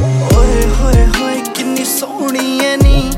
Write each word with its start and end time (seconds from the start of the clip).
ਓਏ 0.00 0.62
ਹੋਏ 0.80 1.06
ਹੋਏ, 1.06 1.40
ਕਿੰਨੀ 1.54 1.84
ਸੋਹਣੀ 1.84 2.60
ਐ 2.60 2.76
ਨੀ। 2.76 3.10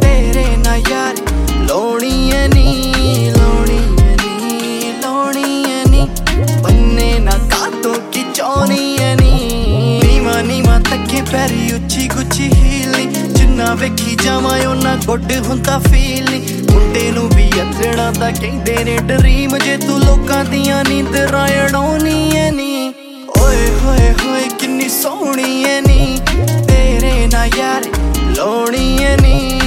ਤੇਰੇ 0.00 0.44
ਨਾਲ 0.56 0.80
ਯਾਰ 0.90 1.14
ਲੋਣੀ 1.60 2.30
ਐ 2.30 2.46
ਨੀ 2.48 3.30
ਲੋਣੀ 3.30 3.78
ਐ 4.02 4.16
ਨੀ 4.16 4.92
ਲੋਣੀ 5.02 5.64
ਐ 5.64 5.84
ਨੀ। 5.90 6.08
ਬੰਨੇ 6.62 7.18
ਨਾ 7.18 7.38
ਕਾਤੋਂ 7.50 7.94
ਕੀ 8.12 8.24
ਚੋਣੀ 8.34 8.96
ਐ 9.00 9.14
ਨੀ। 9.14 10.00
ਨੀਵਾ 10.04 10.40
ਨੀਵਾ 10.42 10.78
ਤੱਕੇ 10.90 11.22
ਪੈਰੀ 11.22 11.72
ਉੱਚੀ 11.72 12.08
ਗੁੱਚੀ 12.08 12.50
ਹੀਲੀ 12.54 13.06
ਜਿੰਨਾ 13.32 13.74
ਵੇਖੀ 13.74 14.16
ਜਾਵਾਂ 14.24 14.58
ਉਹਨਾਂ 14.66 14.96
ਗੁੱਡ 15.06 15.32
ਹੁੰਦਾ 15.46 15.78
ਫੀਲੀ 15.78 16.42
ਮੁੰਡੇ 16.72 17.10
ਨੂੰ 17.10 17.28
ਵੀ 17.28 17.50
ਅਥੜਾ 17.62 18.10
ਦਾ 18.10 18.30
ਕਹਿੰਦੇ 18.30 18.84
ਨੇ 18.84 18.98
ਡਰੀਮ। 18.98 19.58
ਜੇ 19.58 19.76
ਤੂੰ 19.76 20.00
ਲੋਕਾਂ 20.00 20.44
ਦੀਆਂ 20.44 20.84
ਨੀਂਦਰਾਂ 20.88 21.48
ਅੜਾਉਣੀ 21.48 22.30
ਐ 22.36 22.50
ਨੀ। 22.50 22.92
ਓਏ 23.40 23.70
ਹੋਏ 23.84 24.12
ਹੋਏ, 24.22 24.48
ਕਿੰਨੀ 24.58 24.88
ਸੋਹਣੀ 24.88 25.64
ਐ 25.64 25.80
ਨੀ। 25.80 25.95
ਯਾਰ 27.58 27.84
ਲੋਣੀ 28.36 28.98
ਨੀ 29.22 29.58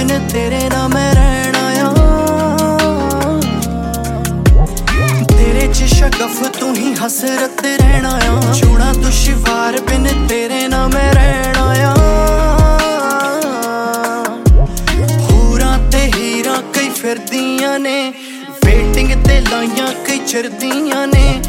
ਬਿਨ 0.00 0.28
ਤੇਰੇ 0.28 0.68
ਨਾਲ 0.68 0.88
ਮੈਂ 0.88 1.14
ਰਹਿਣਾ 1.14 1.62
ਆ 1.78 1.92
ਤੇਰੇ 5.28 5.66
ਚ 5.66 5.84
ਸ਼ਗਫ 5.94 6.42
ਤੂੰ 6.60 6.74
ਹੀ 6.76 6.92
ਹਸਰਤ 6.94 7.64
ਰਹਿਣਾ 7.64 8.08
ਆ 8.08 8.52
ਜੋਣਾ 8.52 8.92
ਦੁਸ਼ਵਾਰ 8.92 9.80
ਬਿਨ 9.80 10.26
ਤੇਰੇ 10.26 10.68
ਨਾਲ 10.68 10.88
ਮੈਂ 10.88 11.12
ਰਹਿਣਾ 11.14 11.64
ਆ 11.82 11.94
ਹੂਰਾਂ 15.30 15.78
ਤੇ 15.90 16.10
ਹੀਰਾ 16.16 16.56
ਕਈ 16.74 16.88
ਫਿਰਦੀਆਂ 16.90 17.78
ਨੇ, 17.78 18.12
ਵੇਟਿੰਗ 18.64 19.12
ਤੇ 19.24 19.40
ਲਾਈਆਂ 19.40 19.92
ਕਈ 20.06 20.18
ਚਰਦੀਆਂ 20.18 21.06
ਨੇ। 21.06 21.42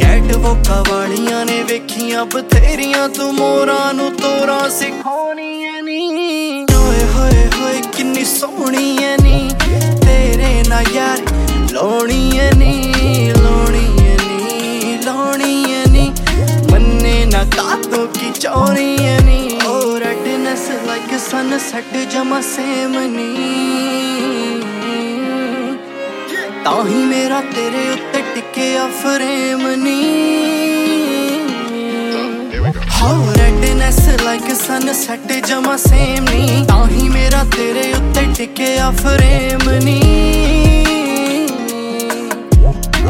ਕੈਟ 0.00 0.36
ਵੋਕਾ 0.36 0.82
ਵਾਲੀਆਂ 0.90 1.44
ਨੇ 1.46 1.62
ਵੇਖੀਆਂ 1.62 2.24
ਬਥੇਰੀਆਂ, 2.24 3.08
ਤੂੰ 3.08 3.34
ਮੋਰਾਂ 3.34 3.94
ਨੂੰ 3.94 4.10
ਤੋਰਾ 4.12 4.68
ਸਿਖਾਉਣੀਆਂ 4.68 5.82
ਨੀ। 5.82 5.96
ਓਏ 5.96 6.04
ਹੋਏ 6.06 6.74
ਹੋਏ 6.74 6.74
ਕਿੰਨੀ 6.74 6.75
ਸੋਹਣੀ 8.26 8.98
ਐ 9.04 9.16
ਨੀ 9.22 9.50
ਤੇਰੇ 10.04 10.62
ਨਾਲ 10.68 10.84
ਯਾਰ 10.94 11.18
ਲੋਣੀ 11.72 12.38
ਐ 12.38 12.50
ਨੀ 12.56 12.92
ਲੋਣੀ 13.38 13.86
ਐ 14.08 14.16
ਨੀ 14.26 14.98
ਲੋਣੀ 15.04 15.74
ਐ 15.74 15.84
ਨੀ। 15.90 16.12
ਮੰਨੇ 16.70 17.24
ਨਾ 17.26 17.44
ਕਾਤੋਂ 17.44 18.06
ਕੀ 18.06 18.30
ਚੋਰੀ 18.30 18.96
ਐ 19.00 19.18
ਨੀ। 19.20 19.58
ਓ 19.66 19.98
ਰੈਡਨੈਸ 19.98 20.68
ਲਾਈਕ 20.86 21.18
ਸਨਸੈਟ 21.30 21.96
ਜਮਾ 22.12 22.40
ਸੇਮ 22.40 22.98
ਨੀ। 23.00 23.34
ਤਾਂ 26.64 26.84
ਹੀ 26.84 27.04
ਮੇਰਾ 27.04 27.40
ਤੇਰੇ 27.40 27.90
ਉੱਤੇ 27.92 28.22
ਟਿਕਿਆ 28.34 28.86
ਫਰੇਮ 29.02 29.66
ਨੀ। 29.74 30.02
ਹਾਉ 32.90 33.32
ਰੈਡਨੈਸ 33.38 34.08
ਲਾਈਕ 34.24 34.54
ਸਨਸੈਟ 34.54 35.32
ਜਮਾ 35.46 35.76
ਸੇਮ 35.76 36.24
ਨੀ। 36.24 36.64
ਤਾਂ 36.68 36.86
ਹੀ 36.88 37.08
ਮੇਰਾ 38.86 38.90
ਫਰੇਮ 38.92 39.70
ਨਹੀਂ 39.84 41.48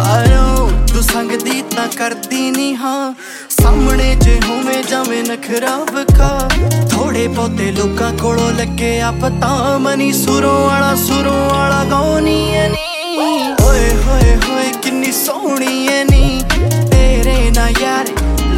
ਆਰੋ 0.00 0.70
ਤੂੰ 0.92 1.02
ਸੰਗਦੀ 1.02 1.62
ਤਾਂ 1.74 1.86
ਕਰਦੀ 1.96 2.50
ਨਹੀਂ 2.50 2.76
ਹਾਂ। 2.76 3.12
ਸਾਹਮਣੇ 3.50 4.14
ਜੇ 4.14 4.38
ਹੋਵੇਂ 4.46 4.82
ਜਾਵੇਂ 4.90 5.22
ਨਖਰਾ 5.24 5.76
ਵਖਾ। 5.92 6.48
ਥੋੜੇ 6.90 7.26
ਬਹੁਤੇ 7.28 7.70
ਲੋਕਾਂ 7.72 8.12
ਕੋਲੋਂ 8.12 8.50
ਲੱਗੇ 8.52 9.00
ਆ 9.00 9.10
ਪਤਾ 9.22 9.78
ਮਨੀ। 9.78 10.12
ਸੁਰੋਂ 10.12 10.60
ਵਾਲਾ 10.60 10.94
ਸੁਰੋਂ 10.94 11.38
ਵਾਲਾ 11.50 11.84
ਗਾਉਣੀ 11.90 12.38
ਐ 12.54 12.68
ਨੀ। 12.68 13.54
ਓਏ, 13.64 13.90
ਹੋਏ 14.06 14.36
ਹੋਏ, 14.48 14.72
ਕਿੰਨੀ 14.82 15.12
ਸੋਹਣੀ 15.12 15.86
ਐ 15.88 16.02
ਨੀ। 16.04 16.42
ਤੇਰੇ 16.90 17.50
ਨਾਲ 17.50 17.72
ਯਾਰ 17.82 18.06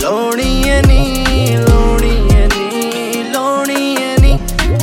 ਲੋਣੀ 0.02 0.68
ਐ 0.68 0.80
ਨੀ 0.82 1.56
ਲੋਣੀ 1.58 2.16
ਐ 2.34 2.46
ਨੀ 2.46 3.22
ਲੋਣੀ 3.32 3.96
ਐ 3.96 4.16
ਨੀ। 4.20 4.38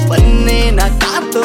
ਬੰਨੇ 0.10 0.72
ਨਾ 0.72 0.90
ਕਾਤੋ 1.02 1.44